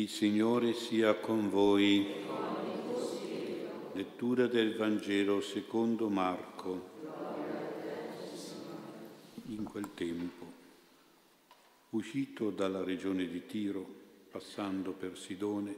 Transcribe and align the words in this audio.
Il 0.00 0.08
Signore 0.08 0.72
sia 0.72 1.14
con 1.16 1.50
voi. 1.50 2.06
Lettura 3.92 4.46
del 4.46 4.74
Vangelo 4.74 5.42
secondo 5.42 6.08
Marco. 6.08 6.88
In 9.48 9.62
quel 9.62 9.92
tempo, 9.92 10.52
uscito 11.90 12.48
dalla 12.48 12.82
regione 12.82 13.28
di 13.28 13.44
Tiro, 13.44 13.86
passando 14.30 14.92
per 14.92 15.18
Sidone, 15.18 15.76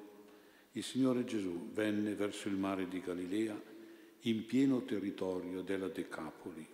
il 0.71 0.85
Signore 0.85 1.25
Gesù 1.25 1.73
venne 1.73 2.15
verso 2.15 2.47
il 2.47 2.55
mare 2.55 2.87
di 2.87 3.01
Galilea 3.01 3.61
in 4.21 4.47
pieno 4.47 4.85
territorio 4.85 5.63
della 5.63 5.89
Decapoli. 5.89 6.65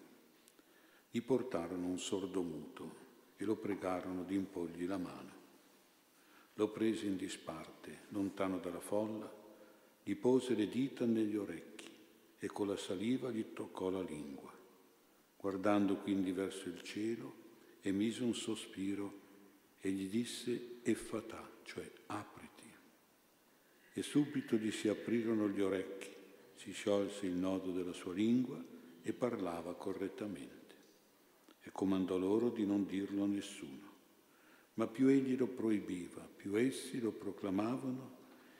Gli 1.11 1.23
portarono 1.23 1.87
un 1.87 1.99
sordo 1.99 2.43
muto 2.43 2.95
e 3.39 3.47
lo 3.47 3.57
pregarono 3.57 4.23
di 4.23 4.35
imporgli 4.35 4.87
la 4.87 4.99
mano. 4.99 5.38
Lo 6.59 6.67
prese 6.67 7.07
in 7.07 7.17
disparte, 7.17 8.01
lontano 8.09 8.59
dalla 8.59 8.81
folla, 8.81 9.33
gli 10.03 10.17
pose 10.17 10.55
le 10.55 10.69
dita 10.69 11.05
negli 11.05 11.37
orecchi 11.37 11.89
e 12.37 12.47
con 12.49 12.67
la 12.67 12.77
saliva 12.77 13.31
gli 13.31 13.53
toccò 13.53 13.91
la 13.91 14.03
lingua. 14.03 14.53
Guardando 15.37 15.99
quindi 15.99 16.33
verso 16.33 16.69
il 16.69 16.83
cielo, 16.83 17.33
emise 17.83 18.25
un 18.25 18.35
sospiro 18.35 19.21
e 19.81 19.91
gli 19.93 20.09
disse 20.09 20.81
effatà, 20.83 21.49
cioè 21.63 21.89
apriti. 22.07 22.73
E 23.93 24.03
subito 24.03 24.57
gli 24.57 24.73
si 24.73 24.89
aprirono 24.89 25.49
gli 25.49 25.61
orecchi, 25.61 26.11
si 26.57 26.73
sciolse 26.73 27.27
il 27.27 27.35
nodo 27.35 27.71
della 27.71 27.93
sua 27.93 28.15
lingua 28.15 28.61
e 29.01 29.13
parlava 29.13 29.75
correttamente. 29.75 30.75
E 31.61 31.71
comandò 31.71 32.19
loro 32.19 32.51
di 32.51 32.67
non 32.67 32.85
dirlo 32.85 33.23
a 33.23 33.27
nessuno. 33.29 33.88
Ma 34.79 34.87
più 34.87 35.09
egli 35.09 35.37
lo 35.37 35.49
proibiva, 35.49 36.25
più 36.37 36.57
essi 36.57 37.01
lo 37.01 37.11
proclamavano 37.11 38.17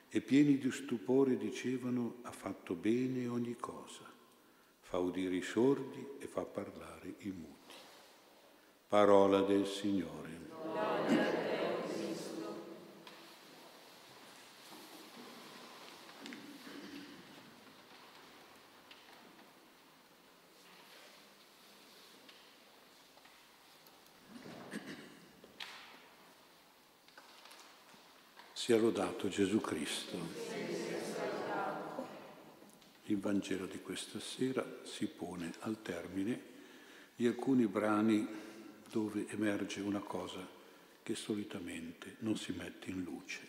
e 0.09 0.19
pieni 0.19 0.57
di 0.57 0.69
stupore 0.69 1.37
dicevano 1.37 2.17
ha 2.23 2.31
fatto 2.31 2.73
bene 2.73 3.29
ogni 3.29 3.55
cosa, 3.57 4.03
fa 4.81 4.97
udire 4.97 5.37
i 5.37 5.41
sordi 5.41 6.05
e 6.19 6.27
fa 6.27 6.41
parlare 6.41 7.15
i 7.19 7.29
muti. 7.29 7.73
Parola 8.89 9.39
del 9.43 9.65
Signore. 9.65 10.27
Sia 28.59 28.75
lodato 28.75 29.29
Gesù 29.29 29.61
Cristo. 29.61 30.17
Il 33.03 33.17
Vangelo 33.17 33.65
di 33.67 33.79
questa 33.79 34.19
sera 34.19 34.81
si 34.83 35.07
pone 35.07 35.53
al 35.59 35.81
termine 35.81 36.41
di 37.15 37.25
alcuni 37.25 37.67
brani 37.67 38.27
dove 38.91 39.27
emerge 39.29 39.79
una 39.79 40.01
cosa 40.01 40.45
che 41.01 41.15
solitamente 41.15 42.17
non 42.19 42.35
si 42.35 42.51
mette 42.51 42.89
in 42.89 43.01
luce, 43.01 43.47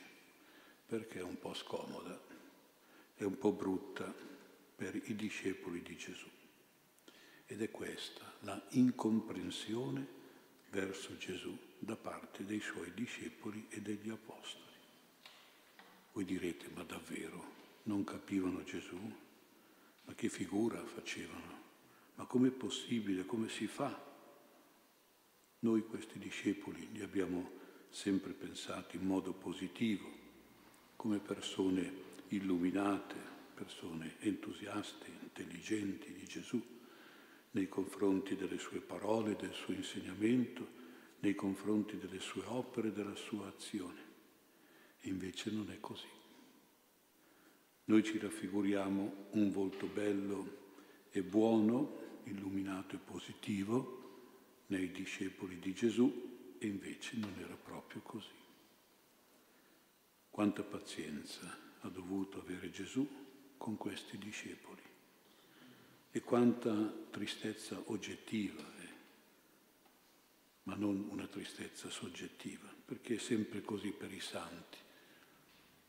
perché 0.86 1.18
è 1.18 1.24
un 1.24 1.40
po' 1.40 1.54
scomoda, 1.54 2.16
è 3.16 3.24
un 3.24 3.36
po' 3.36 3.50
brutta 3.50 4.14
per 4.76 4.94
i 4.94 5.16
discepoli 5.16 5.82
di 5.82 5.96
Gesù. 5.96 6.28
Ed 7.46 7.60
è 7.60 7.70
questa 7.72 8.32
la 8.42 8.64
incomprensione 8.70 10.06
verso 10.70 11.16
Gesù 11.16 11.58
da 11.80 11.96
parte 11.96 12.44
dei 12.44 12.60
suoi 12.60 12.94
discepoli 12.94 13.66
e 13.70 13.80
degli 13.80 14.08
apostoli. 14.08 14.69
Voi 16.12 16.24
direte, 16.24 16.68
ma 16.74 16.82
davvero 16.82 17.58
non 17.84 18.02
capivano 18.02 18.64
Gesù? 18.64 18.98
Ma 20.04 20.14
che 20.14 20.28
figura 20.28 20.84
facevano? 20.84 21.58
Ma 22.16 22.24
com'è 22.24 22.50
possibile? 22.50 23.24
Come 23.24 23.48
si 23.48 23.68
fa? 23.68 24.08
Noi 25.60 25.86
questi 25.86 26.18
discepoli 26.18 26.88
li 26.92 27.02
abbiamo 27.02 27.58
sempre 27.90 28.32
pensati 28.32 28.96
in 28.96 29.06
modo 29.06 29.32
positivo, 29.32 30.08
come 30.96 31.18
persone 31.18 31.92
illuminate, 32.28 33.14
persone 33.54 34.16
entusiaste, 34.18 35.06
intelligenti 35.22 36.12
di 36.12 36.24
Gesù, 36.24 36.60
nei 37.52 37.68
confronti 37.68 38.36
delle 38.36 38.58
sue 38.58 38.80
parole, 38.80 39.36
del 39.36 39.52
suo 39.52 39.74
insegnamento, 39.74 40.78
nei 41.20 41.34
confronti 41.34 41.98
delle 41.98 42.20
sue 42.20 42.42
opere, 42.46 42.92
della 42.92 43.16
sua 43.16 43.46
azione. 43.46 44.09
E 45.00 45.08
invece 45.08 45.50
non 45.50 45.70
è 45.70 45.80
così. 45.80 46.18
Noi 47.84 48.04
ci 48.04 48.18
raffiguriamo 48.18 49.26
un 49.30 49.50
volto 49.50 49.86
bello 49.86 50.58
e 51.10 51.22
buono, 51.22 52.20
illuminato 52.24 52.94
e 52.94 52.98
positivo 52.98 54.64
nei 54.66 54.92
discepoli 54.92 55.58
di 55.58 55.72
Gesù 55.72 56.56
e 56.58 56.66
invece 56.66 57.16
non 57.16 57.34
era 57.40 57.56
proprio 57.56 58.00
così. 58.02 58.38
Quanta 60.30 60.62
pazienza 60.62 61.58
ha 61.80 61.88
dovuto 61.88 62.38
avere 62.38 62.70
Gesù 62.70 63.08
con 63.56 63.76
questi 63.76 64.18
discepoli 64.18 64.82
e 66.12 66.20
quanta 66.20 66.72
tristezza 67.10 67.82
oggettiva 67.86 68.62
è, 68.76 68.88
ma 70.64 70.74
non 70.76 71.08
una 71.10 71.26
tristezza 71.26 71.90
soggettiva, 71.90 72.72
perché 72.84 73.16
è 73.16 73.18
sempre 73.18 73.62
così 73.62 73.90
per 73.90 74.12
i 74.12 74.20
santi 74.20 74.78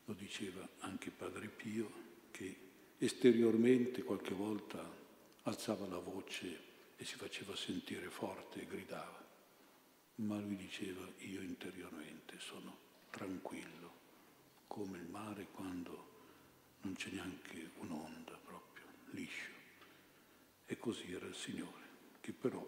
lo 0.04 0.14
diceva 0.14 0.66
anche 0.80 1.10
Padre 1.10 1.48
Pio, 1.48 1.90
che 2.30 2.56
esteriormente 2.98 4.02
qualche 4.02 4.34
volta 4.34 5.00
alzava 5.42 5.86
la 5.86 5.98
voce 5.98 6.70
e 6.96 7.04
si 7.04 7.16
faceva 7.16 7.56
sentire 7.56 8.08
forte 8.10 8.60
e 8.60 8.66
gridava, 8.66 9.24
ma 10.16 10.38
lui 10.38 10.56
diceva 10.56 11.06
io 11.18 11.40
interiormente 11.40 12.38
sono 12.38 12.76
tranquillo, 13.10 13.90
come 14.66 14.98
il 14.98 15.08
mare 15.08 15.48
quando 15.52 16.10
non 16.82 16.94
c'è 16.94 17.10
neanche 17.10 17.70
un'onda 17.78 18.38
proprio, 18.44 18.84
liscio. 19.10 19.50
E 20.66 20.78
così 20.78 21.12
era 21.12 21.26
il 21.26 21.34
Signore, 21.34 21.86
che 22.20 22.32
però 22.32 22.66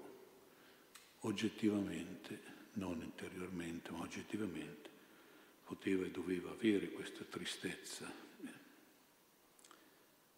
oggettivamente, 1.21 2.53
non 2.75 3.01
interiormente, 3.03 3.91
ma 3.93 4.01
oggettivamente, 4.01 4.91
poteva 5.65 6.05
e 6.05 6.11
doveva 6.11 6.51
avere 6.51 6.91
questa 6.91 7.25
tristezza. 7.25 8.23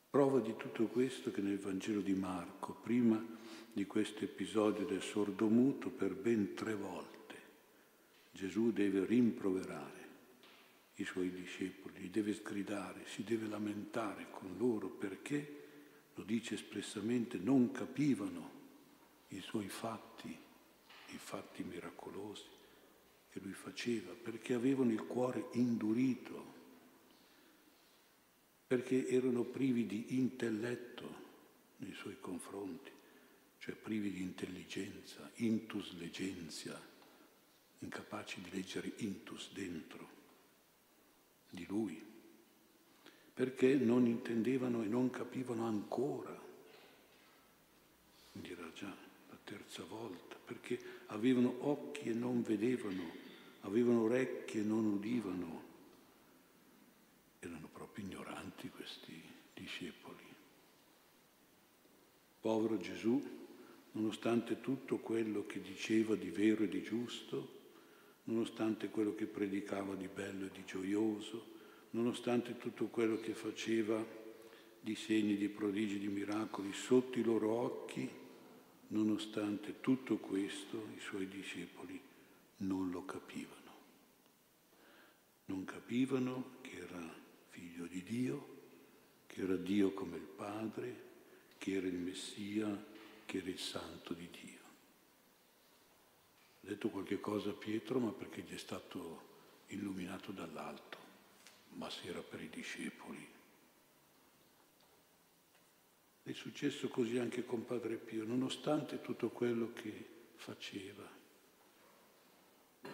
Prova 0.08 0.40
di 0.40 0.54
tutto 0.56 0.86
questo 0.86 1.30
che 1.30 1.42
nel 1.42 1.58
Vangelo 1.58 2.00
di 2.00 2.14
Marco, 2.14 2.72
prima 2.72 3.22
di 3.72 3.84
questo 3.84 4.24
episodio 4.24 4.86
del 4.86 5.02
sordomuto, 5.02 5.90
per 5.90 6.14
ben 6.14 6.54
tre 6.54 6.74
volte 6.74 7.34
Gesù 8.30 8.72
deve 8.72 9.04
rimproverare 9.04 10.04
i 10.94 11.04
suoi 11.04 11.30
discepoli, 11.30 12.00
li 12.00 12.10
deve 12.10 12.32
sgridare, 12.32 13.04
si 13.06 13.24
deve 13.24 13.46
lamentare 13.46 14.28
con 14.30 14.56
loro 14.56 14.88
perché, 14.88 15.64
lo 16.14 16.22
dice 16.22 16.54
espressamente, 16.54 17.36
non 17.36 17.70
capivano 17.72 18.50
i 19.28 19.40
suoi 19.40 19.68
fatti, 19.68 20.28
i 20.28 21.18
fatti 21.18 21.62
miracolosi 21.62 22.55
che 23.36 23.42
lui 23.42 23.52
faceva, 23.52 24.14
perché 24.14 24.54
avevano 24.54 24.92
il 24.92 25.04
cuore 25.04 25.48
indurito, 25.52 26.54
perché 28.66 29.06
erano 29.08 29.42
privi 29.42 29.84
di 29.84 30.16
intelletto 30.16 31.24
nei 31.76 31.92
suoi 31.92 32.16
confronti, 32.18 32.90
cioè 33.58 33.74
privi 33.74 34.10
di 34.10 34.22
intelligenza, 34.22 35.30
intus 35.34 35.92
legenzia, 35.98 36.80
incapaci 37.80 38.40
di 38.40 38.50
leggere 38.52 38.90
intus 38.96 39.52
dentro 39.52 40.08
di 41.50 41.66
lui, 41.66 42.02
perché 43.34 43.74
non 43.74 44.06
intendevano 44.06 44.82
e 44.82 44.86
non 44.86 45.10
capivano 45.10 45.66
ancora, 45.66 46.44
era 48.40 48.72
già 48.72 48.96
la 49.28 49.38
terza 49.44 49.84
volta, 49.84 50.36
perché 50.42 50.80
avevano 51.08 51.54
occhi 51.68 52.08
e 52.08 52.14
non 52.14 52.42
vedevano, 52.42 53.24
avevano 53.66 54.02
orecchie 54.02 54.60
e 54.60 54.64
non 54.64 54.86
udivano. 54.86 55.64
Erano 57.40 57.68
proprio 57.72 58.04
ignoranti 58.04 58.68
questi 58.68 59.20
discepoli. 59.52 60.24
Povero 62.40 62.78
Gesù, 62.78 63.22
nonostante 63.92 64.60
tutto 64.60 64.98
quello 64.98 65.46
che 65.46 65.60
diceva 65.60 66.14
di 66.14 66.30
vero 66.30 66.64
e 66.64 66.68
di 66.68 66.82
giusto, 66.82 67.54
nonostante 68.24 68.88
quello 68.88 69.14
che 69.14 69.26
predicava 69.26 69.94
di 69.94 70.08
bello 70.08 70.46
e 70.46 70.50
di 70.52 70.64
gioioso, 70.64 71.54
nonostante 71.90 72.56
tutto 72.56 72.86
quello 72.86 73.18
che 73.18 73.34
faceva 73.34 74.04
di 74.80 74.94
segni, 74.94 75.36
di 75.36 75.48
prodigi, 75.48 75.98
di 75.98 76.08
miracoli 76.08 76.72
sotto 76.72 77.18
i 77.18 77.24
loro 77.24 77.50
occhi, 77.50 78.08
nonostante 78.88 79.80
tutto 79.80 80.18
questo 80.18 80.88
i 80.94 81.00
suoi 81.00 81.26
discepoli 81.26 82.00
non 82.58 82.90
lo 82.90 83.04
capivano. 83.04 83.54
Non 85.46 85.64
capivano 85.64 86.56
che 86.62 86.76
era 86.76 87.14
figlio 87.48 87.86
di 87.86 88.02
Dio, 88.02 88.54
che 89.26 89.42
era 89.42 89.56
Dio 89.56 89.92
come 89.92 90.16
il 90.16 90.22
Padre, 90.22 91.04
che 91.58 91.74
era 91.74 91.86
il 91.86 91.98
Messia, 91.98 92.84
che 93.24 93.38
era 93.38 93.48
il 93.48 93.58
Santo 93.58 94.14
di 94.14 94.28
Dio. 94.30 94.64
Ha 96.62 96.68
detto 96.68 96.88
qualche 96.88 97.20
cosa 97.20 97.50
a 97.50 97.54
Pietro, 97.54 98.00
ma 98.00 98.10
perché 98.10 98.42
gli 98.42 98.54
è 98.54 98.58
stato 98.58 99.34
illuminato 99.68 100.32
dall'alto, 100.32 100.98
ma 101.74 101.88
se 101.90 102.08
era 102.08 102.20
per 102.20 102.40
i 102.40 102.48
discepoli. 102.48 103.34
È 106.22 106.32
successo 106.32 106.88
così 106.88 107.18
anche 107.18 107.44
con 107.44 107.64
Padre 107.64 107.96
Pio, 107.96 108.24
nonostante 108.24 109.00
tutto 109.00 109.28
quello 109.28 109.72
che 109.72 110.06
faceva, 110.34 111.15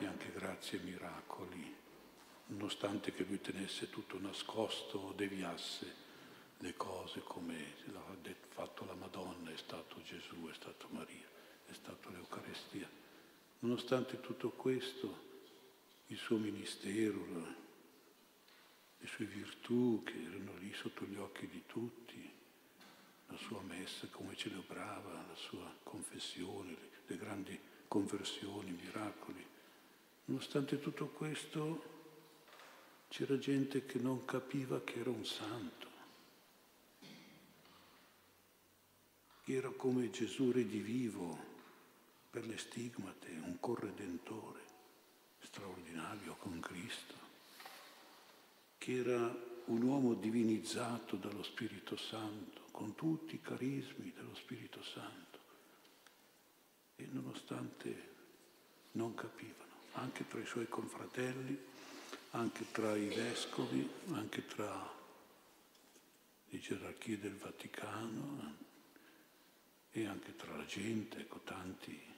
e 0.01 0.33
grazie 0.33 0.79
ai 0.79 0.85
miracoli, 0.85 1.75
nonostante 2.47 3.13
che 3.13 3.25
lui 3.25 3.41
tenesse 3.41 3.91
tutto 3.91 4.19
nascosto 4.19 4.99
o 4.99 5.13
deviasse 5.13 6.01
le 6.59 6.75
cose 6.77 7.21
come 7.21 7.75
l'ha 7.93 8.05
fatto 8.49 8.85
la 8.85 8.95
Madonna, 8.95 9.53
è 9.53 9.57
stato 9.57 10.01
Gesù, 10.03 10.49
è 10.49 10.55
stato 10.55 10.89
Maria, 10.91 11.27
è 11.67 11.73
stato 11.73 12.11
l'Eucarestia. 12.11 12.89
Nonostante 13.61 14.21
tutto 14.21 14.51
questo, 14.51 15.31
il 16.07 16.17
suo 16.17 16.37
ministero, 16.37 17.27
le 18.99 19.07
sue 19.07 19.25
virtù 19.25 20.03
che 20.05 20.21
erano 20.23 20.57
lì 20.59 20.73
sotto 20.75 21.05
gli 21.05 21.17
occhi 21.17 21.49
di 21.49 21.63
tutti, 21.67 22.31
la 23.27 23.37
sua 23.37 23.61
messa, 23.63 24.07
come 24.09 24.37
celebrava, 24.37 25.25
la 25.27 25.37
sua 25.37 25.75
confessione, 25.83 26.77
le 27.07 27.17
grandi 27.17 27.59
conversioni, 27.89 28.71
miracoli. 28.73 29.47
Nonostante 30.25 30.81
tutto 30.81 31.09
questo 31.09 31.91
c'era 33.09 33.39
gente 33.39 33.85
che 33.85 33.99
non 33.99 34.25
capiva 34.25 34.83
che 34.83 35.01
era 35.01 35.11
un 35.11 35.25
santo, 35.25 35.91
era 39.45 39.71
come 39.71 40.11
Gesù 40.11 40.51
redivivo 40.51 41.51
per 42.31 42.47
le 42.47 42.57
stigmate, 42.57 43.31
un 43.31 43.59
corredentore 43.61 44.61
straordinario 45.41 46.37
con 46.37 46.59
Cristo, 46.61 47.15
che 48.79 48.97
era 48.97 49.51
un 49.67 49.83
uomo 49.83 50.15
divinizzato 50.15 51.17
dallo 51.17 51.43
Spirito 51.43 51.97
Santo, 51.97 52.63
con 52.71 52.95
tutti 52.95 53.35
i 53.35 53.41
carismi 53.41 54.13
dello 54.13 54.35
Spirito 54.35 54.83
Santo. 54.83 55.39
E 56.97 57.07
nonostante 57.11 58.11
non 58.93 59.15
capivano, 59.15 59.72
anche 59.93 60.27
tra 60.27 60.41
i 60.41 60.47
suoi 60.47 60.69
confratelli, 60.69 61.59
anche 62.31 62.67
tra 62.71 62.97
i 62.97 63.09
vescovi, 63.09 63.89
anche 64.13 64.47
tra 64.47 65.01
le 66.49 66.59
gerarchie 66.59 67.19
del 67.19 67.37
Vaticano 67.37 68.57
e 69.91 70.07
anche 70.07 70.35
tra 70.37 70.57
la 70.57 70.65
gente, 70.65 71.19
ecco 71.19 71.41
tanti 71.45 72.11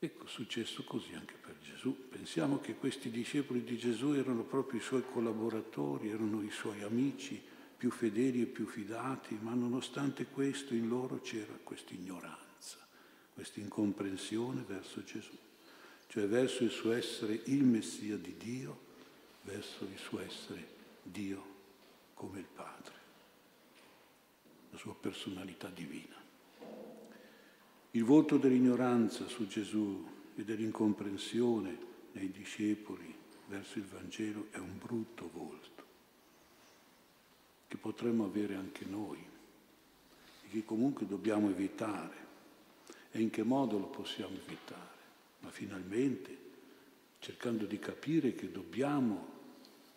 Ecco, 0.00 0.28
successo 0.28 0.84
così 0.84 1.14
anche 1.14 1.34
per 1.34 1.58
Gesù. 1.58 2.08
Pensiamo 2.08 2.60
che 2.60 2.76
questi 2.76 3.10
discepoli 3.10 3.64
di 3.64 3.76
Gesù 3.76 4.12
erano 4.12 4.44
proprio 4.44 4.78
i 4.78 4.82
suoi 4.82 5.02
collaboratori, 5.02 6.08
erano 6.08 6.40
i 6.42 6.50
suoi 6.50 6.82
amici 6.82 7.42
più 7.76 7.90
fedeli 7.90 8.42
e 8.42 8.46
più 8.46 8.66
fidati, 8.66 9.36
ma 9.40 9.54
nonostante 9.54 10.26
questo 10.26 10.74
in 10.74 10.86
loro 10.86 11.20
c'era 11.20 11.52
questa 11.64 11.94
ignoranza, 11.94 12.78
questa 13.34 13.58
incomprensione 13.58 14.62
verso 14.62 15.02
Gesù, 15.02 15.36
cioè 16.08 16.26
verso 16.26 16.64
il 16.64 16.70
suo 16.70 16.92
essere 16.92 17.40
il 17.44 17.64
Messia 17.64 18.16
di 18.16 18.34
Dio, 18.36 18.86
verso 19.42 19.84
il 19.84 19.98
suo 19.98 20.20
essere 20.20 20.66
Dio 21.02 21.56
come 22.14 22.40
il 22.40 22.46
Padre, 22.52 22.94
la 24.70 24.78
sua 24.78 24.94
personalità 24.94 25.68
divina. 25.68 26.16
Il 27.92 28.04
volto 28.04 28.36
dell'ignoranza 28.36 29.26
su 29.28 29.46
Gesù 29.46 30.06
e 30.34 30.44
dell'incomprensione 30.44 31.86
nei 32.12 32.30
discepoli 32.30 33.14
verso 33.46 33.78
il 33.78 33.84
Vangelo 33.84 34.48
è 34.50 34.58
un 34.58 34.78
brutto 34.78 35.30
volto 35.32 35.68
che 37.68 37.76
potremmo 37.76 38.24
avere 38.24 38.54
anche 38.54 38.84
noi 38.86 39.18
e 39.18 40.48
che 40.48 40.64
comunque 40.64 41.06
dobbiamo 41.06 41.50
evitare. 41.50 42.26
E 43.10 43.20
in 43.20 43.30
che 43.30 43.42
modo 43.42 43.78
lo 43.78 43.86
possiamo 43.86 44.36
evitare? 44.36 44.97
Ma 45.40 45.50
finalmente 45.50 46.36
cercando 47.18 47.64
di 47.66 47.78
capire 47.78 48.34
che 48.34 48.50
dobbiamo 48.50 49.36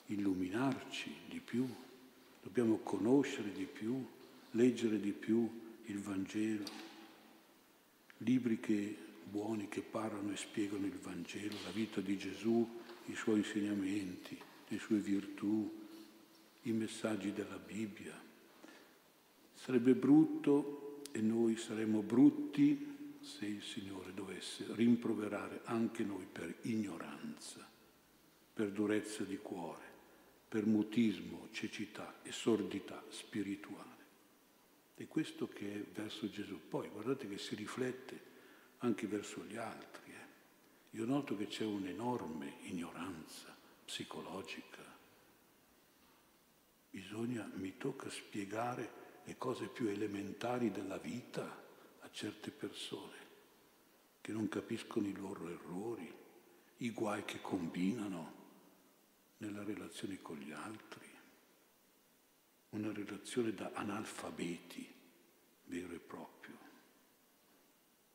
illuminarci 0.07 1.13
di 1.27 1.39
più, 1.39 1.67
dobbiamo 2.41 2.77
conoscere 2.79 3.51
di 3.51 3.65
più, 3.65 4.05
leggere 4.51 4.99
di 4.99 5.11
più 5.11 5.49
il 5.85 5.99
Vangelo 5.99 6.89
libri 8.23 8.59
che, 8.59 8.95
buoni 9.23 9.67
che 9.67 9.81
parlano 9.81 10.31
e 10.31 10.37
spiegano 10.37 10.85
il 10.85 10.97
Vangelo, 10.97 11.55
la 11.63 11.71
vita 11.71 12.01
di 12.01 12.17
Gesù, 12.17 12.67
i 13.05 13.15
suoi 13.15 13.37
insegnamenti, 13.37 14.37
le 14.67 14.79
sue 14.79 14.97
virtù, 14.97 15.79
i 16.63 16.71
messaggi 16.71 17.33
della 17.33 17.57
Bibbia. 17.57 18.19
Sarebbe 19.53 19.93
brutto 19.93 21.01
e 21.11 21.21
noi 21.21 21.55
saremmo 21.57 22.01
brutti 22.01 22.99
se 23.21 23.45
il 23.45 23.61
Signore 23.61 24.13
dovesse 24.13 24.65
rimproverare 24.69 25.61
anche 25.65 26.03
noi 26.03 26.25
per 26.25 26.57
ignoranza, 26.61 27.67
per 28.53 28.71
durezza 28.71 29.23
di 29.23 29.37
cuore, 29.37 29.89
per 30.47 30.65
mutismo, 30.65 31.47
cecità 31.51 32.19
e 32.23 32.31
sordità 32.31 33.03
spirituale. 33.09 33.89
È 34.95 35.07
questo 35.07 35.47
che 35.47 35.73
è 35.73 35.83
verso 35.93 36.29
Gesù. 36.29 36.59
Poi 36.67 36.89
guardate 36.89 37.27
che 37.27 37.37
si 37.37 37.55
riflette 37.55 38.29
anche 38.79 39.07
verso 39.07 39.43
gli 39.45 39.55
altri. 39.55 40.11
Eh. 40.11 40.97
Io 40.97 41.05
noto 41.05 41.37
che 41.37 41.47
c'è 41.47 41.65
un'enorme 41.65 42.57
ignoranza 42.63 43.55
psicologica. 43.85 44.83
Bisogna, 46.89 47.49
mi 47.55 47.77
tocca 47.77 48.09
spiegare 48.09 48.99
le 49.23 49.37
cose 49.37 49.67
più 49.67 49.87
elementari 49.87 50.71
della 50.71 50.97
vita 50.97 51.69
certe 52.11 52.51
persone 52.51 53.29
che 54.21 54.31
non 54.31 54.47
capiscono 54.49 55.07
i 55.07 55.13
loro 55.13 55.49
errori, 55.49 56.13
i 56.77 56.91
guai 56.91 57.25
che 57.25 57.41
combinano 57.41 58.39
nella 59.37 59.63
relazione 59.63 60.21
con 60.21 60.37
gli 60.37 60.51
altri 60.51 61.09
una 62.71 62.91
relazione 62.93 63.53
da 63.53 63.71
analfabeti 63.73 64.87
vero 65.65 65.93
e 65.93 65.99
proprio. 65.99 66.57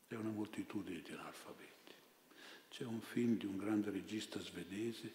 È 0.06 0.14
una 0.14 0.30
moltitudine 0.30 1.02
di 1.02 1.12
analfabeti. 1.12 1.92
C'è 2.68 2.84
un 2.84 3.00
film 3.00 3.36
di 3.36 3.46
un 3.46 3.56
grande 3.56 3.90
regista 3.90 4.40
svedese 4.40 5.12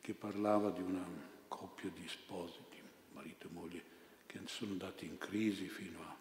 che 0.00 0.14
parlava 0.14 0.70
di 0.70 0.80
una 0.80 1.04
coppia 1.48 1.90
di 1.90 2.06
sposi, 2.08 2.58
di 2.70 2.80
marito 3.12 3.46
e 3.46 3.50
moglie, 3.50 3.84
che 4.26 4.40
sono 4.46 4.72
andati 4.72 5.06
in 5.06 5.18
crisi 5.18 5.68
fino 5.68 6.02
a, 6.02 6.16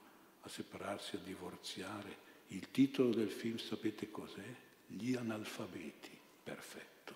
a 0.47 0.49
separarsi, 0.49 1.15
a 1.15 1.19
divorziare. 1.19 2.25
Il 2.47 2.71
titolo 2.71 3.13
del 3.13 3.29
film 3.29 3.57
sapete 3.57 4.09
cos'è? 4.09 4.55
Gli 4.87 5.13
analfabeti. 5.13 6.17
Perfetto. 6.43 7.15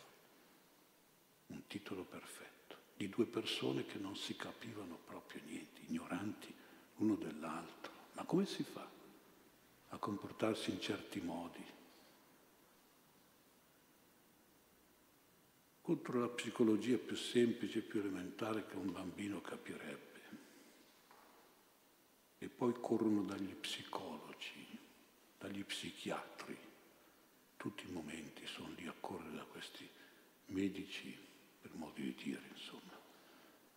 Un 1.48 1.66
titolo 1.68 2.04
perfetto 2.04 2.50
di 2.96 3.10
due 3.10 3.26
persone 3.26 3.86
che 3.86 3.98
non 3.98 4.16
si 4.16 4.36
capivano 4.36 5.00
proprio 5.06 5.42
niente, 5.46 5.82
ignoranti 5.88 6.54
l'uno 6.98 7.16
dell'altro. 7.16 7.92
Ma 8.14 8.26
come 8.26 8.46
si 8.46 8.64
fa 8.64 8.88
a 9.90 9.98
comportarsi 9.98 10.70
in 10.70 10.80
certi 10.80 11.20
modi? 11.20 11.66
Contro 15.82 16.20
la 16.20 16.28
psicologia 16.28 16.98
più 16.98 17.16
semplice 17.16 17.82
più 17.82 18.02
elementare 18.02 18.68
che 18.68 18.76
un 18.76 18.92
bambino 18.92 19.42
capirebbe. 19.42 20.11
Poi 22.62 22.75
corrono 22.80 23.24
dagli 23.24 23.56
psicologi, 23.56 24.77
dagli 25.39 25.65
psichiatri. 25.65 26.56
Tutti 27.58 27.88
i 27.88 27.91
momenti 27.91 28.46
sono 28.46 28.72
lì 28.77 28.86
a 28.86 28.94
correre 29.00 29.36
da 29.36 29.44
questi 29.46 29.89
medici, 30.50 31.18
per 31.60 31.72
modo 31.74 31.96
di 31.96 32.13
dire, 32.13 32.44
insomma 32.51 33.00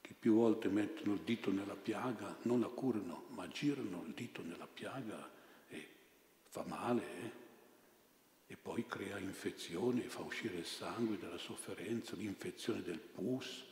che 0.03 0.13
più 0.13 0.35
volte 0.35 0.69
mettono 0.69 1.15
il 1.15 1.21
dito 1.21 1.51
nella 1.51 1.77
piaga, 1.77 2.37
non 2.43 2.61
la 2.61 2.69
curano, 2.69 3.25
ma 3.29 3.49
girano 3.49 4.05
il 4.05 4.13
dito 4.13 4.43
nella 4.43 4.67
piaga 4.67 5.31
e 5.69 5.89
fa 6.51 6.63
male, 6.65 7.23
eh? 7.23 7.33
e 8.49 8.57
poi 8.59 8.85
crea 8.85 9.17
infezioni, 9.17 10.03
fa 10.03 10.21
uscire 10.21 10.59
il 10.59 10.67
sangue 10.67 11.17
dalla 11.17 11.39
sofferenza, 11.39 12.17
l'infezione 12.17 12.83
del 12.83 13.01
pus, 13.01 13.65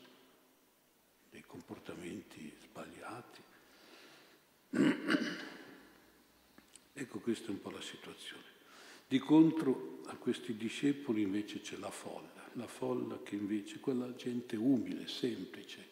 dei 1.28 1.42
comportamenti 1.42 2.50
sbagliati. 2.62 3.50
Ecco, 6.92 7.18
questa 7.20 7.46
è 7.48 7.50
un 7.50 7.60
po' 7.60 7.70
la 7.70 7.80
situazione. 7.80 8.50
Di 9.06 9.18
contro 9.18 10.00
a 10.06 10.16
questi 10.16 10.56
discepoli 10.56 11.22
invece 11.22 11.60
c'è 11.60 11.76
la 11.76 11.90
folla 11.90 12.32
la 12.54 12.66
folla 12.66 13.20
che 13.22 13.36
invece, 13.36 13.80
quella 13.80 14.14
gente 14.14 14.56
umile, 14.56 15.06
semplice, 15.06 15.88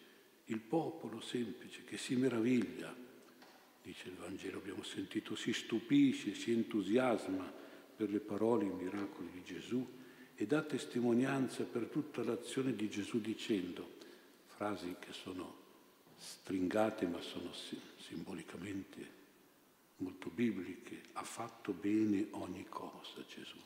il 0.47 0.61
popolo 0.61 1.21
semplice 1.21 1.85
che 1.85 1.97
si 1.97 2.17
meraviglia, 2.17 2.95
dice 3.83 4.09
il 4.09 4.17
Vangelo, 4.17 4.59
abbiamo 4.59 4.83
sentito, 4.83 5.35
si 5.37 5.53
stupisce, 5.53 6.35
si 6.35 6.53
entusiasma 6.53 7.51
per 7.97 8.11
le 8.11 8.21
parole 8.21 8.65
i 8.65 8.73
miracoli 8.73 9.31
di 9.33 9.43
Gesù 9.45 9.87
e 10.35 10.47
dà 10.47 10.63
testimonianza 10.63 11.65
per 11.65 11.87
tutta 11.87 12.23
l'azione 12.25 12.75
di 12.75 12.89
Gesù 12.89 13.21
dicendo, 13.21 13.99
frasi 14.47 14.97
che 14.99 15.13
sono 15.13 15.69
stringate 16.21 17.07
ma 17.07 17.21
sono 17.23 17.51
simbolicamente 17.97 19.19
molto 19.97 20.31
bibliche, 20.31 21.01
ha 21.15 21.23
fatto 21.23 21.73
bene 21.73 22.27
ogni 22.33 22.67
cosa 22.69 23.25
Gesù, 23.27 23.57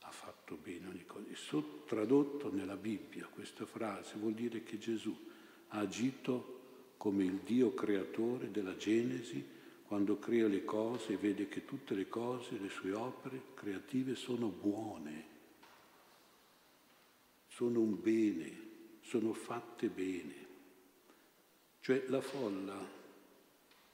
ha 0.00 0.10
fatto 0.10 0.56
bene 0.56 0.88
ogni 0.88 1.04
cosa. 1.06 1.24
E 1.28 1.62
tradotto 1.86 2.52
nella 2.52 2.76
Bibbia 2.76 3.26
questa 3.26 3.66
frase 3.66 4.16
vuol 4.16 4.34
dire 4.34 4.62
che 4.64 4.78
Gesù 4.78 5.16
ha 5.68 5.78
agito 5.78 6.94
come 6.96 7.24
il 7.24 7.40
Dio 7.44 7.72
creatore 7.74 8.50
della 8.50 8.76
Genesi 8.76 9.54
quando 9.86 10.18
crea 10.18 10.48
le 10.48 10.64
cose 10.64 11.12
e 11.12 11.16
vede 11.16 11.48
che 11.48 11.64
tutte 11.64 11.94
le 11.94 12.08
cose, 12.08 12.58
le 12.58 12.68
sue 12.68 12.92
opere 12.92 13.40
creative 13.54 14.16
sono 14.16 14.48
buone, 14.48 15.24
sono 17.46 17.80
un 17.80 18.00
bene, 18.00 18.64
sono 19.02 19.32
fatte 19.32 19.88
bene. 19.88 20.45
Cioè 21.86 22.02
la 22.08 22.20
folla 22.20 22.84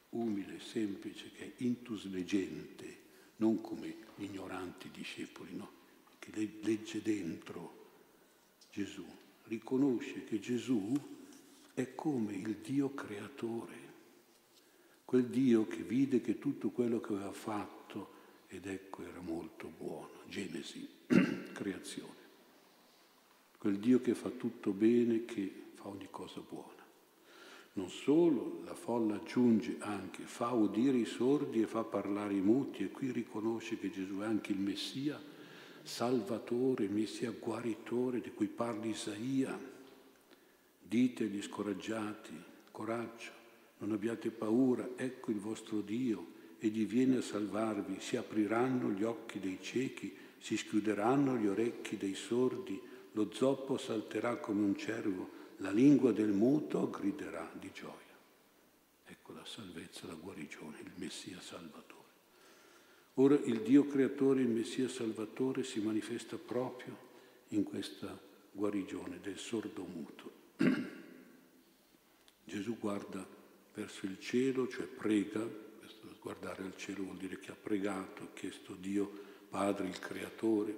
umile, 0.09 0.61
semplice, 0.61 1.31
che 1.31 1.45
è 1.45 1.53
intus 1.59 2.07
leggente, 2.07 3.01
non 3.37 3.61
come 3.61 3.97
gli 4.15 4.25
ignoranti 4.25 4.89
discepoli, 4.91 5.55
no? 5.55 5.71
che 6.19 6.31
legge 6.63 7.03
dentro 7.03 7.91
Gesù, 8.71 9.05
riconosce 9.45 10.25
che 10.25 10.41
Gesù 10.41 10.99
è 11.75 11.95
come 11.95 12.33
il 12.33 12.57
Dio 12.63 12.95
creatore, 12.95 13.77
quel 15.05 15.27
Dio 15.27 15.67
che 15.67 15.83
vide 15.83 16.23
che 16.23 16.39
tutto 16.39 16.71
quello 16.71 16.99
che 16.99 17.13
aveva 17.13 17.33
fatto, 17.33 18.13
ed 18.49 18.65
ecco 18.65 19.03
era 19.03 19.21
molto 19.21 19.69
buono, 19.69 20.23
Genesi, 20.29 20.89
creazione, 21.53 22.21
quel 23.59 23.79
Dio 23.79 24.01
che 24.01 24.15
fa 24.15 24.31
tutto 24.31 24.71
bene, 24.71 25.27
che 25.27 25.65
fa 25.75 25.89
ogni 25.89 26.09
cosa 26.11 26.41
buona. 26.41 26.82
Non 27.75 27.89
solo, 27.89 28.61
la 28.65 28.75
folla 28.75 29.15
aggiunge 29.15 29.77
anche, 29.79 30.25
fa 30.25 30.51
udire 30.51 30.99
i 30.99 31.07
sordi 31.07 31.63
e 31.63 31.67
fa 31.67 31.85
parlare 31.85 32.35
i 32.35 32.41
muti, 32.41 32.83
e 32.83 32.91
qui 32.91 33.11
riconosce 33.11 33.79
che 33.79 33.91
Gesù 33.91 34.19
è 34.19 34.27
anche 34.27 34.53
il 34.53 34.59
Messia, 34.59 35.21
Salvatore, 35.83 36.87
Messia 36.89 37.31
guaritore 37.31 38.21
di 38.21 38.31
cui 38.33 38.49
parla 38.49 38.85
Isaia. 38.85 39.59
Dite 40.81 41.25
agli 41.25 41.41
scoraggiati, 41.41 42.35
coraggio, 42.71 43.31
non 43.79 43.93
abbiate 43.93 44.31
paura, 44.31 44.91
ecco 44.95 45.31
il 45.31 45.39
vostro 45.39 45.81
Dio, 45.81 46.27
egli 46.59 46.87
viene 46.87 47.17
a 47.17 47.23
salvarvi, 47.23 47.97
si 48.01 48.17
apriranno 48.17 48.91
gli 48.91 49.03
occhi 49.03 49.41
dei 49.41 49.59
ciechi, 49.61 50.15
si 50.39 50.59
schiuderanno 50.59 51.37
gli 51.37 51.47
orecchi 51.47 51.97
dei 51.97 52.15
sordi, 52.15 52.79
lo 53.13 53.31
zoppo 53.33 53.79
salterà 53.79 54.37
come 54.37 54.63
un 54.63 54.77
cervo, 54.77 55.41
la 55.59 55.71
lingua 55.71 56.13
del 56.13 56.31
muto 56.31 56.91
griderà 56.91 57.51
di 57.59 57.71
gioia. 57.73 58.01
Ecco 59.05 59.33
la 59.33 59.45
salvezza, 59.45 60.07
la 60.07 60.15
guarigione, 60.15 60.81
il 60.81 60.93
Messia 60.97 61.41
Salvatore. 61.41 62.01
Ora 63.15 63.35
il 63.35 63.61
Dio 63.61 63.87
creatore, 63.87 64.41
il 64.41 64.49
Messia 64.49 64.89
Salvatore 64.89 65.65
si 65.65 65.81
manifesta 65.81 66.37
proprio 66.37 67.11
in 67.49 67.63
questa 67.63 68.19
guarigione 68.53 69.21
del 69.21 69.39
sordo 69.39 69.85
muto. 69.85 70.33
Gesù 72.45 72.79
guarda 72.79 73.27
verso 73.75 74.07
il 74.07 74.19
cielo, 74.19 74.67
cioè 74.69 74.87
prega, 74.87 75.47
guardare 76.21 76.63
al 76.63 76.77
cielo 76.77 77.03
vuol 77.03 77.17
dire 77.17 77.39
che 77.39 77.51
ha 77.51 77.57
pregato, 77.61 78.23
ha 78.23 78.29
chiesto 78.33 78.75
Dio 78.75 79.11
Padre, 79.49 79.89
il 79.89 79.99
Creatore, 79.99 80.75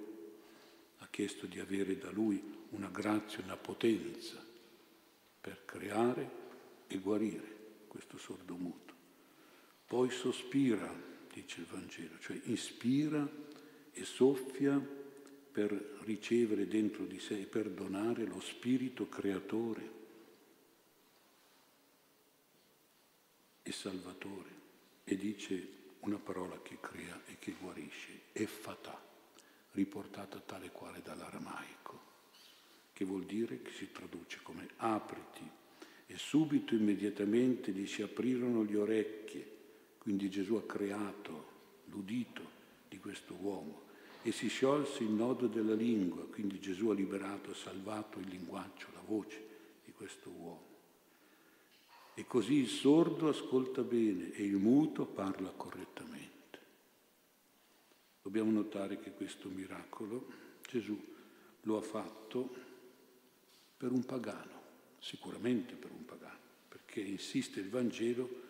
ha 0.97 1.07
chiesto 1.09 1.45
di 1.45 1.59
avere 1.59 1.97
da 1.97 2.11
Lui 2.11 2.41
una 2.71 2.89
grazia, 2.89 3.43
una 3.43 3.55
potenza 3.55 4.44
per 5.45 5.63
creare 5.63 6.31
e 6.87 6.97
guarire 6.97 7.83
questo 7.87 8.17
sordo 8.17 8.55
muto. 8.55 8.93
Poi 9.85 10.09
sospira, 10.09 10.91
dice 11.31 11.59
il 11.59 11.67
Vangelo, 11.67 12.17
cioè 12.17 12.41
ispira 12.45 13.29
e 13.91 14.03
soffia 14.05 14.75
per 15.51 15.71
ricevere 16.01 16.67
dentro 16.67 17.05
di 17.05 17.19
sé 17.19 17.41
e 17.41 17.45
perdonare 17.45 18.25
lo 18.25 18.39
spirito 18.39 19.07
creatore 19.07 19.91
e 23.61 23.71
salvatore 23.71 24.49
e 25.03 25.15
dice 25.15 25.73
una 25.99 26.17
parola 26.17 26.59
che 26.63 26.79
crea 26.79 27.21
e 27.27 27.37
che 27.37 27.53
guarisce, 27.61 28.21
effata, 28.31 28.99
riportata 29.73 30.39
tale 30.39 30.71
quale 30.71 31.03
dall'aramaico 31.03 32.14
che 32.95 33.03
vuol 33.03 33.25
dire 33.25 33.61
che 33.61 33.71
si 33.71 33.91
traduce 33.91 34.39
come 34.41 34.69
apriti. 34.77 35.43
E 36.07 36.17
subito, 36.17 36.73
immediatamente, 36.73 37.73
gli 37.73 37.85
si 37.85 38.01
aprirono 38.01 38.63
le 38.63 38.77
orecchie, 38.77 39.47
quindi 39.97 40.29
Gesù 40.29 40.55
ha 40.55 40.63
creato 40.63 41.53
l'udito 41.87 42.41
di 42.87 42.97
questo 42.97 43.33
uomo 43.33 43.81
e 44.21 44.31
si 44.31 44.47
sciolse 44.47 45.03
il 45.03 45.09
nodo 45.09 45.47
della 45.47 45.73
lingua, 45.73 46.25
quindi 46.25 46.61
Gesù 46.61 46.87
ha 46.87 46.93
liberato, 46.93 47.51
ha 47.51 47.55
salvato 47.55 48.17
il 48.19 48.29
linguaggio, 48.29 48.87
la 48.93 49.03
voce 49.05 49.45
di 49.83 49.91
questo 49.91 50.29
uomo. 50.29 50.73
E 52.13 52.25
così 52.25 52.53
il 52.53 52.69
sordo 52.69 53.27
ascolta 53.27 53.81
bene 53.81 54.31
e 54.31 54.43
il 54.43 54.55
muto 54.55 55.05
parla 55.05 55.49
correttamente. 55.49 56.59
Dobbiamo 58.21 58.51
notare 58.51 59.01
che 59.01 59.11
questo 59.11 59.49
miracolo 59.49 60.27
Gesù 60.65 60.97
lo 61.63 61.77
ha 61.77 61.81
fatto 61.81 62.64
per 63.77 63.91
un 63.91 64.05
pagano, 64.05 64.61
sicuramente 64.99 65.75
per 65.75 65.91
un 65.91 66.05
pagano, 66.05 66.39
perché 66.67 67.01
insiste 67.01 67.59
il 67.59 67.69
Vangelo 67.69 68.43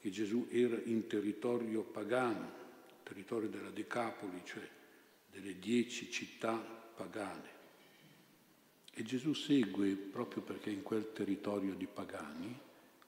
che 0.00 0.10
Gesù 0.10 0.46
era 0.50 0.80
in 0.84 1.06
territorio 1.06 1.82
pagano, 1.82 2.64
territorio 3.02 3.48
della 3.48 3.70
Decapoli, 3.70 4.42
cioè 4.44 4.68
delle 5.30 5.58
dieci 5.58 6.10
città 6.10 6.56
pagane. 6.56 7.54
E 8.92 9.02
Gesù 9.02 9.34
segue, 9.34 9.94
proprio 9.94 10.42
perché 10.42 10.70
in 10.70 10.82
quel 10.82 11.12
territorio 11.12 11.74
di 11.74 11.86
pagani, 11.86 12.58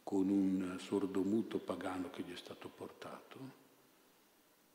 con 0.03 0.29
un 0.29 0.77
sordomuto 0.81 1.59
pagano 1.59 2.11
che 2.11 2.23
gli 2.23 2.33
è 2.33 2.37
stato 2.37 2.69
portato, 2.69 3.67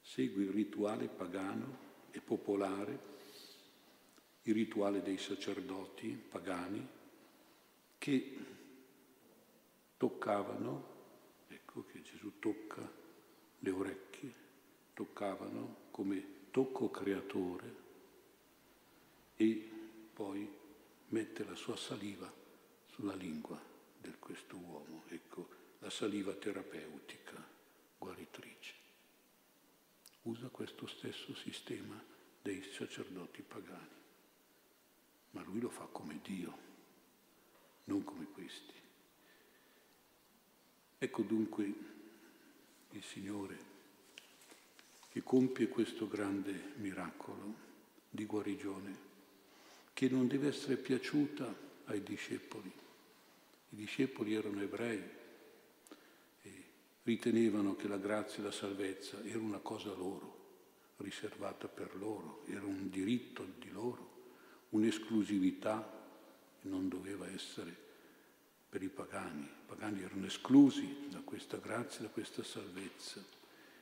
segue 0.02 0.44
il 0.44 0.50
rituale 0.50 1.08
pagano 1.08 1.92
e 2.12 2.20
popolare 2.20 3.13
il 4.44 4.54
rituale 4.54 5.02
dei 5.02 5.18
sacerdoti 5.18 6.10
pagani 6.10 6.86
che 7.98 8.38
toccavano, 9.96 10.92
ecco 11.48 11.86
che 11.86 12.02
Gesù 12.02 12.40
tocca 12.40 12.92
le 13.60 13.70
orecchie, 13.70 14.34
toccavano 14.94 15.78
come 15.92 16.42
tocco 16.52 16.92
creatore 16.92 17.76
e 19.36 19.70
poi 20.14 20.48
mette 21.08 21.46
la 21.46 21.56
sua 21.56 21.78
saliva 21.78 22.32
sulla 22.88 23.16
lingua 23.16 23.60
di 23.98 24.14
questo 24.20 24.58
uomo, 24.58 25.04
ecco 25.08 25.48
la 25.80 25.90
saliva 25.90 26.34
terapeutica, 26.34 27.42
guaritrice. 27.98 28.74
Usa 30.24 30.50
questo 30.50 30.86
stesso 30.86 31.34
sistema 31.34 32.02
dei 32.42 32.62
sacerdoti 32.62 33.42
pagani 33.42 34.03
ma 35.34 35.42
lui 35.44 35.60
lo 35.60 35.70
fa 35.70 35.88
come 35.92 36.20
Dio, 36.24 36.58
non 37.86 38.04
come 38.04 38.28
questi. 38.32 38.74
Ecco 40.98 41.22
dunque 41.24 41.74
il 42.92 43.04
Signore 43.04 43.72
che 45.10 45.22
compie 45.22 45.68
questo 45.68 46.08
grande 46.08 46.74
miracolo 46.78 47.54
di 48.10 48.26
guarigione, 48.26 49.12
che 49.94 50.10
non 50.10 50.28
deve 50.28 50.48
essere 50.48 50.76
piaciuta 50.78 51.54
ai 51.86 52.02
discepoli. 52.02 52.72
I 53.70 53.76
discepoli 53.76 54.34
erano 54.34 54.62
ebrei 54.62 55.04
e 56.42 56.64
ritenevano 57.04 57.76
che 57.76 57.88
la 57.88 57.98
grazia 57.98 58.40
e 58.40 58.44
la 58.44 58.52
salvezza 58.52 59.24
era 59.24 59.40
una 59.40 59.60
cosa 59.60 59.94
loro, 59.94 60.42
riservata 60.98 61.68
per 61.68 61.96
loro, 61.96 62.44
era 62.48 62.66
un 62.66 62.90
diritto 62.90 63.46
di 63.60 63.72
loro 63.72 64.13
un'esclusività 64.74 66.02
che 66.60 66.68
non 66.68 66.88
doveva 66.88 67.30
essere 67.30 67.76
per 68.70 68.82
i 68.82 68.90
pagani. 68.90 69.44
I 69.44 69.66
pagani 69.66 70.02
erano 70.02 70.26
esclusi 70.26 71.08
da 71.10 71.20
questa 71.20 71.58
grazia, 71.58 72.02
da 72.02 72.10
questa 72.10 72.44
salvezza. 72.44 73.24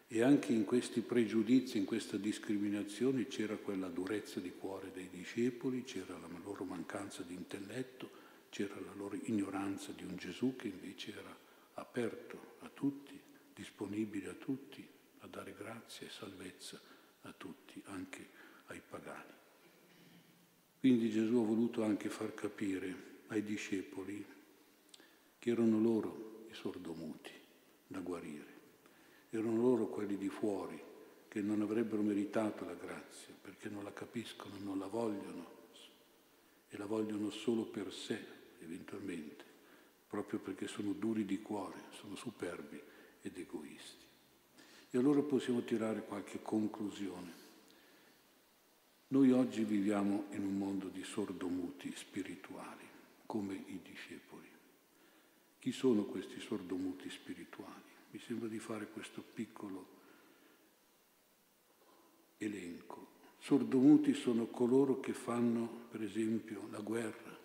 E 0.08 0.22
anche 0.22 0.52
in 0.52 0.66
questi 0.66 1.00
pregiudizi, 1.00 1.78
in 1.78 1.86
questa 1.86 2.18
discriminazione 2.18 3.28
c'era 3.28 3.56
quella 3.56 3.88
durezza 3.88 4.42
di 4.42 4.52
cuore 4.52 4.92
dei 4.92 5.10
discepoli, 5.10 5.86
c'era 5.86 6.18
la 6.18 6.28
loro 6.44 6.66
mancanza 6.66 7.22
di 7.22 7.34
intelletto, 7.34 8.20
c'era 8.50 8.76
la 8.76 8.94
loro 8.94 9.18
ignoranza 9.24 9.94
di 9.94 10.04
un 10.04 10.18
Gesù 10.18 10.58
che 10.58 10.68
invece 10.68 11.14
era 11.14 11.34
aperto 11.76 12.58
a 12.60 12.70
tutti, 12.74 13.18
disponibile 13.54 14.32
a 14.32 14.34
tutti, 14.34 14.86
a 15.20 15.28
dare 15.28 15.56
grazia 15.58 16.06
e 16.06 16.10
salvezza 16.10 16.78
a 17.22 17.32
tutti, 17.32 17.82
anche 17.86 18.28
ai 18.66 18.82
pagani. 18.86 19.40
Quindi 20.82 21.10
Gesù 21.10 21.38
ha 21.38 21.46
voluto 21.46 21.84
anche 21.84 22.10
far 22.10 22.34
capire 22.34 22.94
ai 23.28 23.42
discepoli 23.42 24.26
che 25.40 25.50
erano 25.50 25.80
loro 25.80 26.46
i 26.52 26.54
sordomuti 26.54 27.32
da 27.88 28.00
guarire 28.00 28.52
erano 29.32 29.62
loro 29.62 29.88
quelli 29.88 30.18
di 30.18 30.28
fuori 30.28 30.80
che 31.28 31.42
non 31.42 31.62
avrebbero 31.62 32.02
meritato 32.02 32.66
la 32.66 32.74
grazia 32.74 33.34
perché 33.42 33.70
non 33.70 33.84
la 33.84 33.94
capiscono, 33.94 34.56
non 34.60 34.78
la 34.78 34.88
vogliono 34.88 35.60
e 36.68 36.78
la 36.78 36.86
vogliono 36.86 37.30
solo 37.30 37.64
per 37.64 37.94
sé 37.94 38.20
eventualmente, 38.60 39.44
proprio 40.08 40.40
perché 40.40 40.68
sono 40.68 40.92
duri 40.92 41.26
di 41.26 41.42
cuore, 41.42 41.84
sono 41.92 42.16
superbi 42.16 42.80
ed 43.22 43.38
egoisti. 43.38 44.06
E 44.90 44.98
allora 44.98 45.22
possiamo 45.22 45.64
tirare 45.64 46.04
qualche 46.04 46.42
conclusione. 46.42 47.41
Noi 49.12 49.32
oggi 49.32 49.66
viviamo 49.66 50.28
in 50.32 50.44
un 50.44 50.58
mondo 50.58 50.88
di 50.88 51.04
sordomuti 51.04 51.92
spirituali, 51.96 52.88
come 53.26 53.54
i 53.54 53.80
discepoli. 53.84 54.48
Chi 55.60 55.74
sono 55.74 56.06
questi 56.06 56.40
sordomuti 56.40 57.10
spirituali? 57.10 57.90
mi 58.12 58.20
sembra 58.20 58.48
di 58.48 58.60
fare 58.60 58.88
questo 58.88 59.22
piccolo 59.22 60.00
elenco. 62.38 63.08
Sordomuti 63.40 64.14
sono 64.14 64.48
coloro 64.48 65.00
che 65.00 65.14
fanno, 65.14 65.88
per 65.90 66.04
esempio, 66.04 66.68
la 66.72 66.80
guerra, 66.80 67.38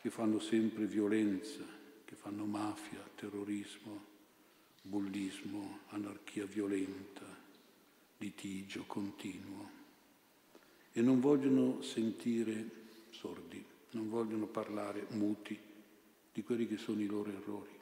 che 0.00 0.10
fanno 0.10 0.38
sempre 0.38 0.86
violenza, 0.86 1.64
che 2.04 2.14
fanno 2.14 2.44
mafia, 2.46 3.00
terrorismo, 3.14 4.04
bullismo, 4.82 5.80
anarchia 5.88 6.46
violenta, 6.46 7.24
litigio 8.18 8.84
continuo 8.86 9.79
e 10.92 11.00
non 11.02 11.20
vogliono 11.20 11.82
sentire 11.82 12.68
sordi, 13.10 13.64
non 13.92 14.08
vogliono 14.08 14.46
parlare 14.46 15.06
muti 15.10 15.58
di 16.32 16.42
quelli 16.42 16.66
che 16.66 16.76
sono 16.76 17.00
i 17.00 17.06
loro 17.06 17.30
errori 17.30 17.78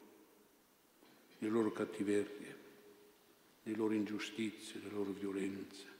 le 1.38 1.48
loro 1.48 1.70
cattiverie, 1.70 2.56
le 3.62 3.74
loro 3.74 3.94
ingiustizie, 3.94 4.80
le 4.80 4.90
loro 4.90 5.12
violenze, 5.12 5.96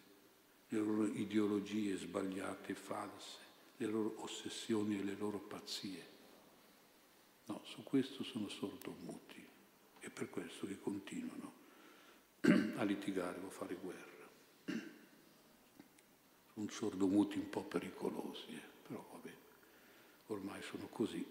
le 0.68 0.78
loro 0.78 1.06
ideologie 1.06 1.96
sbagliate 1.96 2.72
e 2.72 2.74
false, 2.74 3.38
le 3.76 3.86
loro 3.86 4.14
ossessioni 4.22 4.98
e 4.98 5.04
le 5.04 5.14
loro 5.16 5.38
pazzie. 5.38 6.16
No, 7.46 7.62
su 7.64 7.82
questo 7.82 8.24
sono 8.24 8.48
sordomuti 8.48 9.44
e 10.00 10.10
per 10.10 10.28
questo 10.28 10.66
che 10.66 10.78
continuano 10.80 11.52
a 12.76 12.82
litigare 12.82 13.40
o 13.40 13.46
a 13.46 13.50
fare 13.50 13.76
guerra. 13.76 14.17
Sono 16.58 16.70
sordomuti 16.70 17.38
un 17.38 17.48
po' 17.50 17.62
pericolosi, 17.62 18.48
eh, 18.48 18.60
però 18.88 19.06
vabbè, 19.12 19.32
ormai 20.26 20.60
sono 20.60 20.88
così. 20.88 21.24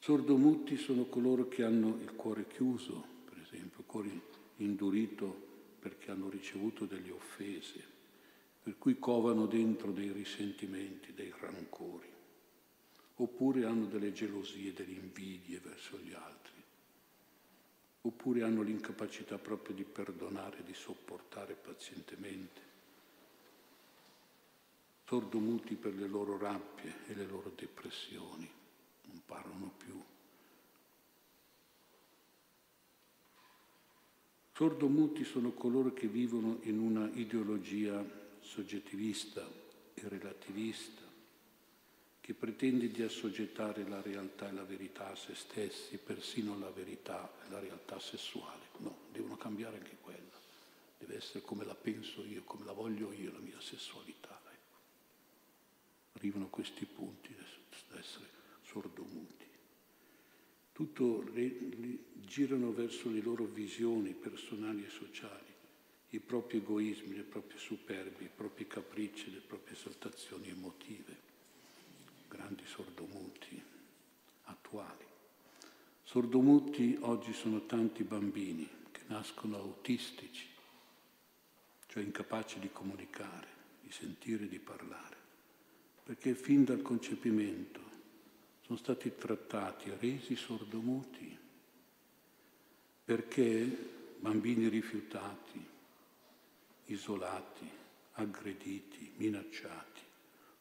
Sordomuti 0.00 0.76
sono 0.76 1.04
coloro 1.04 1.46
che 1.46 1.62
hanno 1.62 1.98
il 2.00 2.16
cuore 2.16 2.48
chiuso, 2.48 3.04
per 3.24 3.38
esempio, 3.38 3.78
il 3.78 3.86
cuore 3.86 4.20
indurito 4.56 5.50
perché 5.78 6.10
hanno 6.10 6.28
ricevuto 6.28 6.84
delle 6.84 7.12
offese, 7.12 7.80
per 8.60 8.76
cui 8.76 8.98
covano 8.98 9.46
dentro 9.46 9.92
dei 9.92 10.10
risentimenti, 10.10 11.14
dei 11.14 11.32
rancori, 11.38 12.10
oppure 13.14 13.64
hanno 13.66 13.86
delle 13.86 14.12
gelosie, 14.12 14.72
delle 14.72 14.94
invidie 14.94 15.60
verso 15.60 15.96
gli 15.98 16.12
altri, 16.12 16.60
oppure 18.00 18.42
hanno 18.42 18.62
l'incapacità 18.62 19.38
proprio 19.38 19.76
di 19.76 19.84
perdonare, 19.84 20.64
di 20.64 20.74
sopportare 20.74 21.54
pazientemente, 21.54 22.70
sordomuti 25.04 25.74
per 25.74 25.94
le 25.94 26.06
loro 26.06 26.38
rabbie 26.38 27.06
e 27.06 27.14
le 27.14 27.26
loro 27.26 27.52
depressioni 27.54 28.50
non 29.04 29.22
parlano 29.26 29.72
più. 29.76 30.02
Sordomuti 34.54 35.24
sono 35.24 35.52
coloro 35.52 35.92
che 35.92 36.06
vivono 36.06 36.58
in 36.62 36.78
una 36.78 37.10
ideologia 37.14 38.04
soggettivista 38.40 39.48
e 39.94 40.08
relativista, 40.08 41.00
che 42.20 42.34
pretende 42.34 42.90
di 42.90 43.02
assoggettare 43.02 43.88
la 43.88 44.00
realtà 44.00 44.48
e 44.48 44.52
la 44.52 44.62
verità 44.62 45.10
a 45.10 45.16
se 45.16 45.34
stessi, 45.34 45.96
persino 45.96 46.58
la 46.58 46.70
verità 46.70 47.32
e 47.46 47.50
la 47.50 47.58
realtà 47.58 47.98
sessuale. 47.98 48.66
No, 48.78 48.96
devono 49.10 49.36
cambiare 49.36 49.78
anche 49.78 49.96
quella. 50.00 50.38
Deve 50.98 51.16
essere 51.16 51.42
come 51.42 51.64
la 51.64 51.74
penso 51.74 52.22
io, 52.24 52.42
come 52.44 52.64
la 52.64 52.72
voglio 52.72 53.12
io, 53.12 53.32
la 53.32 53.38
mia 53.38 53.60
sessualità. 53.60 54.41
Arrivano 56.14 56.48
questi 56.48 56.84
punti 56.84 57.34
da 57.88 57.98
essere 57.98 58.28
sordomuti. 58.62 59.46
Tutto 60.72 61.22
le, 61.32 61.42
le, 61.78 61.98
girano 62.14 62.72
verso 62.72 63.10
le 63.10 63.20
loro 63.20 63.44
visioni 63.44 64.14
personali 64.14 64.84
e 64.84 64.88
sociali, 64.88 65.52
i 66.10 66.18
propri 66.18 66.58
egoismi, 66.58 67.14
le 67.14 67.22
proprie 67.22 67.58
superbie, 67.58 68.26
i 68.26 68.30
propri 68.34 68.66
capricci, 68.66 69.32
le 69.32 69.40
proprie 69.40 69.76
esaltazioni 69.76 70.48
emotive. 70.48 71.30
Grandi 72.28 72.64
sordomuti 72.64 73.62
attuali. 74.44 75.04
Sordomuti 76.02 76.96
oggi 77.00 77.32
sono 77.32 77.64
tanti 77.66 78.02
bambini 78.02 78.68
che 78.90 79.02
nascono 79.06 79.56
autistici, 79.56 80.46
cioè 81.86 82.02
incapaci 82.02 82.58
di 82.58 82.70
comunicare, 82.70 83.48
di 83.82 83.90
sentire, 83.92 84.48
di 84.48 84.58
parlare, 84.58 85.16
perché 86.02 86.34
fin 86.34 86.64
dal 86.64 86.82
concepimento 86.82 87.80
sono 88.62 88.78
stati 88.78 89.12
trattati, 89.16 89.92
resi 89.98 90.34
sordomuti, 90.34 91.38
perché 93.04 93.90
bambini 94.18 94.68
rifiutati, 94.68 95.64
isolati, 96.86 97.68
aggrediti, 98.12 99.12
minacciati, 99.16 100.00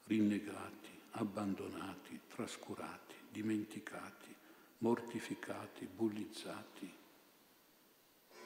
rinnegati, 0.06 0.90
abbandonati, 1.12 2.20
trascurati, 2.28 3.16
dimenticati, 3.32 4.34
mortificati, 4.80 5.88
bullizzati. 5.88 6.94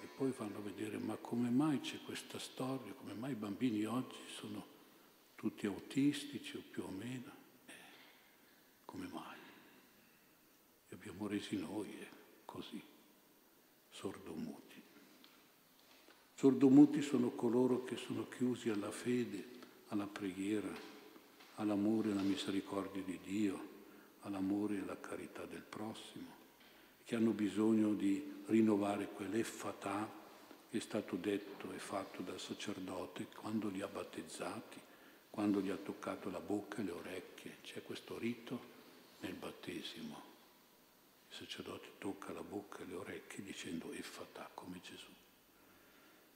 E 0.02 0.08
poi 0.16 0.32
vanno 0.38 0.58
a 0.58 0.62
vedere 0.62 0.98
ma 0.98 1.16
come 1.16 1.50
mai 1.50 1.80
c'è 1.80 2.00
questa 2.04 2.40
storia, 2.40 2.94
come 2.94 3.14
mai 3.14 3.32
i 3.32 3.36
bambini 3.36 3.86
oggi 3.86 4.18
sono 4.28 4.74
tutti 5.46 5.68
autistici 5.68 6.58
o 6.58 6.64
più 6.72 6.82
o 6.82 6.90
meno. 6.90 7.32
Eh, 7.68 7.74
come 8.84 9.08
mai? 9.12 9.38
abbiamo 10.92 11.28
resi 11.28 11.56
noi 11.56 11.88
eh, 12.00 12.08
così, 12.46 12.82
sordomuti. 13.92 14.82
Sordomuti 16.34 17.04
sono 17.04 17.30
coloro 17.30 17.84
che 17.84 17.96
sono 17.96 18.28
chiusi 18.28 18.70
alla 18.70 18.90
fede, 18.90 19.46
alla 19.90 20.08
preghiera, 20.08 20.74
all'amore 21.58 22.10
e 22.10 22.12
alla 22.14 22.22
misericordia 22.22 23.04
di 23.04 23.20
Dio, 23.24 23.68
all'amore 24.22 24.78
e 24.78 24.80
alla 24.80 25.00
carità 25.00 25.46
del 25.46 25.62
prossimo, 25.62 26.26
che 27.04 27.16
hanno 27.16 27.34
bisogno 27.34 27.94
di 27.94 28.42
rinnovare 28.48 29.10
quell'effatà 29.10 30.12
che 30.72 30.78
è 30.78 30.82
stato 30.82 31.16
detto 31.18 31.72
e 31.72 31.78
fatto 31.78 32.24
dal 32.24 32.40
sacerdote 32.40 33.28
quando 33.28 33.70
li 33.70 33.82
ha 33.82 33.88
battezzati, 33.88 34.82
quando 35.36 35.60
gli 35.60 35.70
ha 35.70 35.76
toccato 35.76 36.30
la 36.30 36.40
bocca 36.40 36.78
e 36.78 36.86
le 36.86 36.92
orecchie. 36.92 37.58
C'è 37.62 37.84
questo 37.84 38.18
rito 38.18 38.74
nel 39.20 39.34
battesimo 39.34 40.24
il 41.28 41.36
sacerdote 41.36 41.90
tocca 41.98 42.32
la 42.32 42.42
bocca 42.42 42.82
e 42.82 42.86
le 42.86 42.96
orecchie 42.96 43.44
dicendo 43.44 43.92
e 43.92 44.02
fatà 44.02 44.50
come 44.54 44.80
Gesù. 44.82 45.10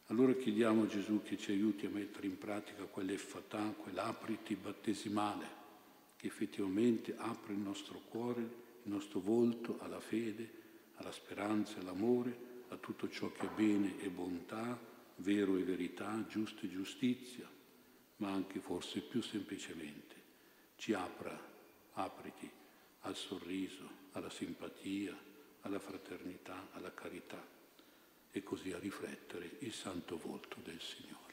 Allora 0.07 0.33
chiediamo 0.33 0.83
a 0.83 0.87
Gesù 0.87 1.21
che 1.23 1.37
ci 1.37 1.51
aiuti 1.51 1.85
a 1.85 1.89
mettere 1.89 2.27
in 2.27 2.37
pratica 2.37 2.83
quell'effatà, 2.83 3.73
quell'apriti 3.77 4.55
battesimale, 4.55 5.47
che 6.17 6.27
effettivamente 6.27 7.15
apre 7.15 7.53
il 7.53 7.59
nostro 7.59 8.01
cuore, 8.09 8.41
il 8.41 8.91
nostro 8.91 9.21
volto 9.21 9.77
alla 9.79 10.01
fede, 10.01 10.51
alla 10.95 11.13
speranza, 11.13 11.79
all'amore, 11.79 12.47
a 12.67 12.75
tutto 12.75 13.07
ciò 13.07 13.31
che 13.31 13.47
è 13.47 13.55
bene 13.55 14.01
e 14.01 14.09
bontà, 14.09 14.77
vero 15.17 15.55
e 15.55 15.63
verità, 15.63 16.25
giusto 16.27 16.65
e 16.65 16.69
giustizia, 16.69 17.49
ma 18.19 18.31
anche 18.31 18.59
forse 18.59 19.01
più 19.01 19.21
semplicemente 19.21 20.15
ci 20.77 20.93
apra, 20.93 21.37
apriti 21.93 22.49
al 23.01 23.15
sorriso, 23.15 24.07
alla 24.13 24.29
simpatia, 24.29 25.17
alla 25.61 25.79
fraternità, 25.79 26.69
alla 26.71 26.93
carità. 26.93 27.57
e 28.31 28.43
così 28.43 28.71
a 28.71 28.77
riflettere 28.77 29.57
il 29.61 29.73
santo 29.73 30.15
volto 30.17 30.57
del 30.63 30.79
Signore. 30.79 31.28